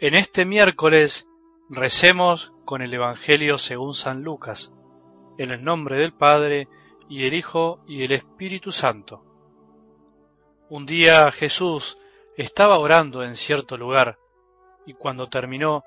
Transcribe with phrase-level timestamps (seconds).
[0.00, 1.26] En este miércoles
[1.68, 4.72] recemos con el Evangelio según San Lucas,
[5.38, 6.68] en el nombre del Padre,
[7.08, 9.24] y del Hijo, y del Espíritu Santo.
[10.68, 11.98] Un día Jesús
[12.36, 14.20] estaba orando en cierto lugar,
[14.86, 15.82] y cuando terminó,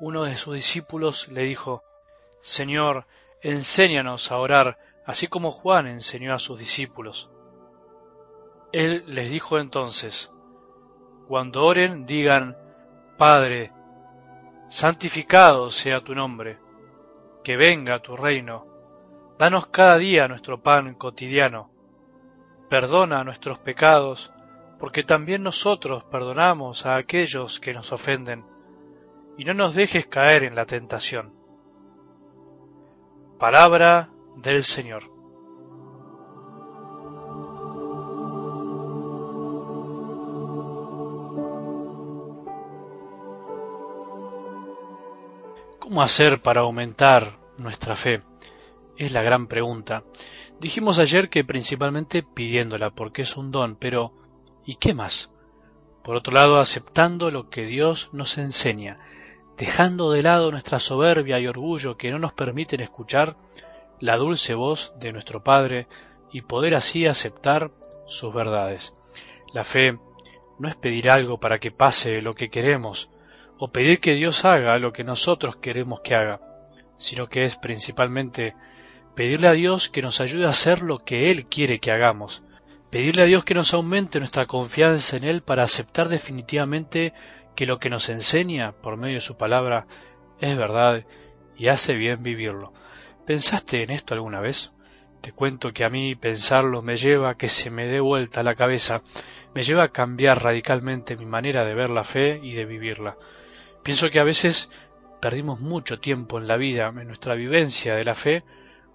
[0.00, 1.82] uno de sus discípulos le dijo,
[2.40, 3.06] Señor,
[3.42, 7.30] enséñanos a orar, así como Juan enseñó a sus discípulos.
[8.72, 10.32] Él les dijo entonces,
[11.28, 12.56] Cuando oren, digan,
[13.20, 13.70] Padre,
[14.68, 16.58] santificado sea tu nombre,
[17.44, 18.66] que venga tu reino,
[19.38, 21.70] danos cada día nuestro pan cotidiano,
[22.70, 24.32] perdona nuestros pecados,
[24.78, 28.46] porque también nosotros perdonamos a aquellos que nos ofenden,
[29.36, 31.34] y no nos dejes caer en la tentación.
[33.38, 35.19] Palabra del Señor.
[45.90, 48.22] ¿Cómo hacer para aumentar nuestra fe?
[48.96, 50.04] Es la gran pregunta.
[50.60, 54.12] Dijimos ayer que principalmente pidiéndola, porque es un don, pero
[54.64, 55.32] ¿y qué más?
[56.04, 59.00] Por otro lado, aceptando lo que Dios nos enseña,
[59.58, 63.36] dejando de lado nuestra soberbia y orgullo que no nos permiten escuchar
[63.98, 65.88] la dulce voz de nuestro Padre
[66.30, 67.72] y poder así aceptar
[68.06, 68.94] sus verdades.
[69.52, 69.98] La fe
[70.56, 73.10] no es pedir algo para que pase lo que queremos,
[73.62, 76.40] o pedir que Dios haga lo que nosotros queremos que haga,
[76.96, 78.54] sino que es principalmente
[79.14, 82.42] pedirle a Dios que nos ayude a hacer lo que Él quiere que hagamos,
[82.90, 87.12] pedirle a Dios que nos aumente nuestra confianza en Él para aceptar definitivamente
[87.54, 89.86] que lo que nos enseña por medio de su palabra
[90.40, 91.04] es verdad
[91.54, 92.72] y hace bien vivirlo.
[93.26, 94.72] ¿Pensaste en esto alguna vez?
[95.20, 98.54] Te cuento que a mí pensarlo me lleva a que se me dé vuelta la
[98.54, 99.02] cabeza,
[99.54, 103.18] me lleva a cambiar radicalmente mi manera de ver la fe y de vivirla.
[103.82, 104.68] Pienso que a veces
[105.20, 108.44] perdimos mucho tiempo en la vida, en nuestra vivencia de la fe,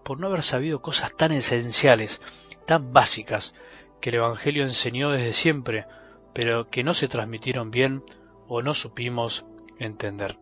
[0.04, 2.22] por no haber sabido cosas tan esenciales,
[2.66, 3.56] tan básicas,
[4.02, 5.86] que el Evangelio enseñó desde siempre,
[6.34, 8.04] pero que no se transmitieron bien
[8.48, 9.46] o no supimos
[9.80, 10.38] entender.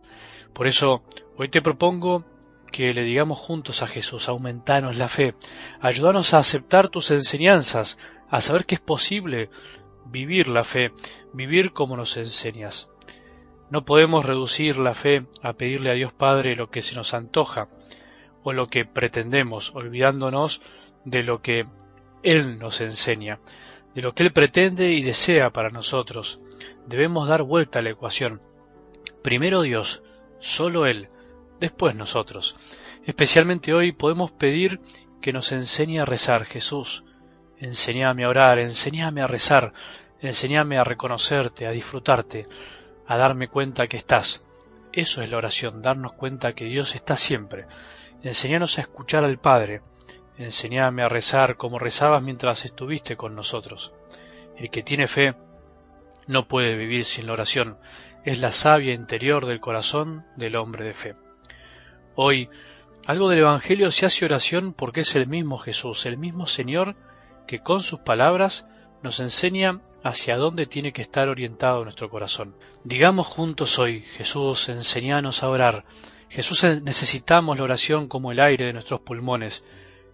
[0.53, 1.03] Por eso,
[1.37, 2.25] hoy te propongo
[2.71, 5.35] que le digamos juntos a Jesús, aumentanos la fe,
[5.79, 7.97] ayúdanos a aceptar tus enseñanzas,
[8.29, 9.49] a saber que es posible
[10.05, 10.91] vivir la fe,
[11.33, 12.89] vivir como nos enseñas.
[13.69, 17.69] No podemos reducir la fe a pedirle a Dios Padre lo que se nos antoja
[18.43, 20.61] o lo que pretendemos, olvidándonos
[21.05, 21.65] de lo que
[22.21, 23.39] Él nos enseña,
[23.95, 26.39] de lo que Él pretende y desea para nosotros.
[26.87, 28.41] Debemos dar vuelta a la ecuación.
[29.21, 30.03] Primero Dios,
[30.39, 31.09] solo Él,
[31.59, 32.55] después nosotros.
[33.05, 34.81] Especialmente hoy podemos pedir
[35.21, 37.05] que nos enseñe a rezar, Jesús.
[37.57, 39.73] Enseñame a orar, enseñame a rezar,
[40.19, 42.47] enseñame a reconocerte, a disfrutarte,
[43.07, 44.43] a darme cuenta que estás.
[44.91, 47.65] Eso es la oración, darnos cuenta que Dios está siempre.
[48.21, 49.81] Enseñanos a escuchar al Padre.
[50.37, 53.93] Enseñame a rezar como rezabas mientras estuviste con nosotros.
[54.55, 55.35] El que tiene fe
[56.27, 57.77] no puede vivir sin la oración.
[58.23, 61.15] Es la savia interior del corazón del hombre de fe.
[62.15, 62.49] Hoy,
[63.05, 66.95] algo del Evangelio se hace oración porque es el mismo Jesús, el mismo Señor
[67.47, 68.67] que con sus palabras
[69.03, 72.55] nos enseña hacia dónde tiene que estar orientado nuestro corazón.
[72.85, 75.83] Digamos juntos hoy, Jesús, enseñanos a orar.
[76.29, 79.65] Jesús, necesitamos la oración como el aire de nuestros pulmones.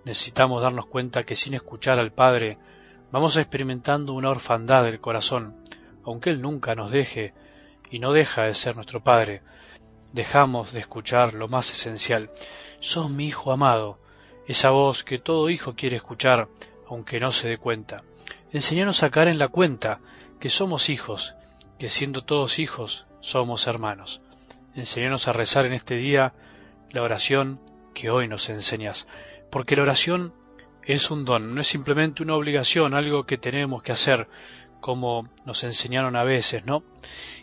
[0.05, 2.57] Necesitamos darnos cuenta que sin escuchar al Padre
[3.11, 5.55] vamos experimentando una orfandad del corazón,
[6.03, 7.35] aunque Él nunca nos deje
[7.91, 9.43] y no deja de ser nuestro Padre.
[10.13, 12.31] Dejamos de escuchar lo más esencial.
[12.79, 13.99] Sos mi Hijo amado,
[14.47, 16.47] esa voz que todo hijo quiere escuchar,
[16.87, 18.03] aunque no se dé cuenta.
[18.51, 19.99] Enseñanos a caer en la cuenta
[20.39, 21.35] que somos hijos,
[21.77, 24.21] que siendo todos hijos somos hermanos.
[24.75, 26.33] Enseñanos a rezar en este día
[26.91, 27.59] la oración
[27.93, 29.07] que hoy nos enseñas,
[29.49, 30.33] porque la oración
[30.83, 34.27] es un don, no es simplemente una obligación, algo que tenemos que hacer,
[34.79, 36.83] como nos enseñaron a veces, ¿no?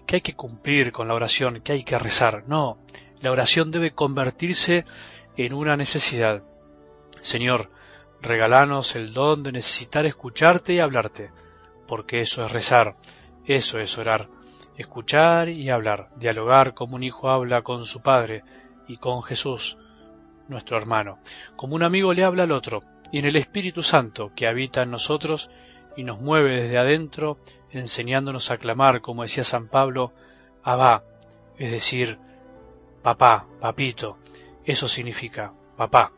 [0.07, 2.45] Que hay que cumplir con la oración, que hay que rezar.
[2.47, 2.79] No,
[3.21, 4.85] la oración debe convertirse
[5.37, 6.43] en una necesidad.
[7.21, 7.71] Señor,
[8.21, 11.31] Regalanos el don de necesitar escucharte y hablarte,
[11.87, 12.97] porque eso es rezar,
[13.45, 14.29] eso es orar,
[14.77, 18.43] escuchar y hablar, dialogar como un hijo habla con su padre
[18.89, 19.79] y con Jesús,
[20.49, 21.19] nuestro hermano,
[21.57, 22.83] como un amigo le habla al otro,
[23.13, 25.51] y en el Espíritu Santo que habita en nosotros
[25.97, 27.39] y nos mueve desde adentro,
[27.71, 30.13] enseñándonos a clamar, como decía San Pablo,
[30.63, 31.05] Abba,
[31.59, 32.19] es decir,
[33.03, 34.19] papá, papito,
[34.65, 36.13] eso significa papá.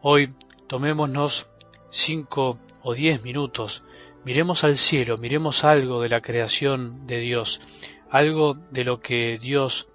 [0.00, 0.34] Hoy
[0.72, 1.50] Tomémonos
[1.90, 3.84] cinco o diez minutos,
[4.24, 7.60] miremos al cielo, miremos algo de la creación de Dios,
[8.08, 9.88] algo de lo que Dios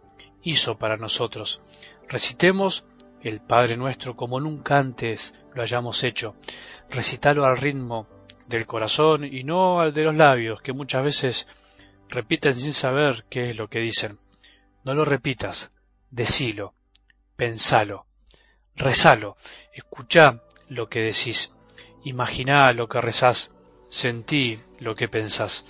[0.44, 1.64] hizo para nosotros.
[2.08, 2.86] Recitemos
[3.24, 6.36] el Padre nuestro como nunca antes lo hayamos hecho.
[6.92, 8.08] Recitalo al ritmo
[8.48, 11.48] del corazón y no al de los labios, que muchas veces
[12.08, 14.20] repiten sin saber qué es lo que dicen.
[14.84, 15.72] No lo repitas,
[16.12, 16.76] decilo,
[17.36, 18.06] pensalo,
[18.76, 19.38] rezalo,
[19.74, 21.56] escuchá lo que decís,
[22.04, 23.54] imaginá lo que rezás,
[23.90, 25.66] sentí lo que pensás.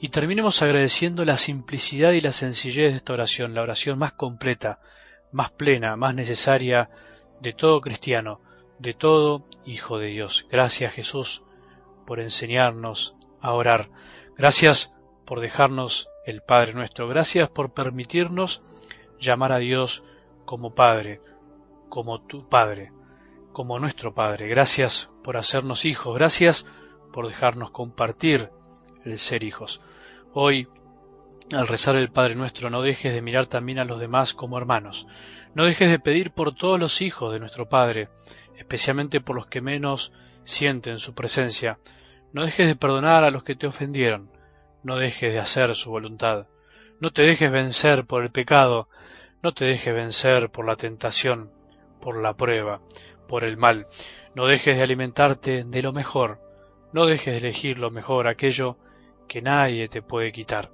[0.00, 4.80] Y terminemos agradeciendo la simplicidad y la sencillez de esta oración, la oración más completa,
[5.32, 6.90] más plena, más necesaria
[7.40, 8.40] de todo cristiano,
[8.78, 10.46] de todo hijo de Dios.
[10.50, 11.42] Gracias Jesús
[12.06, 13.88] por enseñarnos a orar.
[14.36, 14.92] Gracias
[15.24, 17.08] por dejarnos el Padre nuestro.
[17.08, 18.62] Gracias por permitirnos
[19.18, 20.04] llamar a Dios
[20.44, 21.20] como Padre,
[21.88, 22.92] como tu Padre,
[23.52, 24.48] como nuestro Padre.
[24.48, 26.14] Gracias por hacernos hijos.
[26.16, 26.66] Gracias
[27.12, 28.50] por dejarnos compartir
[29.04, 29.80] el ser hijos.
[30.32, 30.68] Hoy,
[31.52, 35.06] al rezar el Padre nuestro, no dejes de mirar también a los demás como hermanos.
[35.54, 38.08] No dejes de pedir por todos los hijos de nuestro Padre,
[38.56, 40.12] especialmente por los que menos
[40.44, 41.78] sienten su presencia.
[42.32, 44.30] No dejes de perdonar a los que te ofendieron.
[44.82, 46.46] No dejes de hacer su voluntad.
[47.00, 48.88] No te dejes vencer por el pecado.
[49.42, 51.50] No te dejes vencer por la tentación,
[52.00, 52.80] por la prueba,
[53.26, 53.86] por el mal.
[54.34, 56.40] No dejes de alimentarte de lo mejor.
[56.92, 58.78] No dejes de elegir lo mejor, aquello
[59.28, 60.70] que nadie te puede quitar.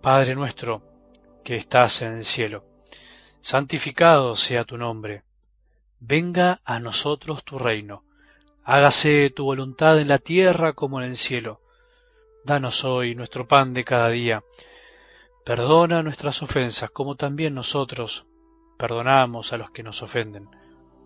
[0.00, 0.82] Padre nuestro,
[1.44, 2.64] que estás en el cielo,
[3.40, 5.22] santificado sea tu nombre.
[5.98, 8.04] Venga a nosotros tu reino
[8.64, 11.60] Hágase tu voluntad en la tierra como en el cielo.
[12.44, 14.44] Danos hoy nuestro pan de cada día.
[15.44, 18.24] Perdona nuestras ofensas como también nosotros
[18.78, 20.48] perdonamos a los que nos ofenden.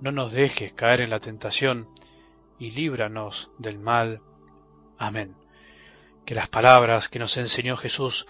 [0.01, 1.89] No nos dejes caer en la tentación
[2.59, 4.21] y líbranos del mal.
[4.99, 5.37] Amén.
[6.25, 8.27] Que las palabras que nos enseñó Jesús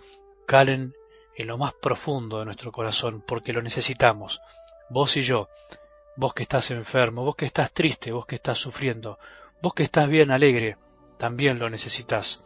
[0.47, 0.95] calen
[1.37, 4.41] en lo más profundo de nuestro corazón, porque lo necesitamos,
[4.89, 5.49] vos y yo,
[6.17, 9.19] vos que estás enfermo, vos que estás triste, vos que estás sufriendo,
[9.61, 10.79] vos que estás bien alegre,
[11.19, 12.43] también lo necesitas,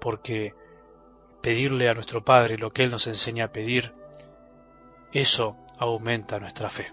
[0.00, 0.54] porque
[1.40, 3.94] pedirle a nuestro Padre lo que Él nos enseña a pedir,
[5.12, 6.92] eso aumenta nuestra fe.